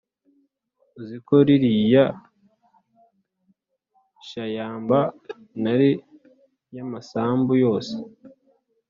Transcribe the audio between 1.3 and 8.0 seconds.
ririya shayamba nari yamasambu yose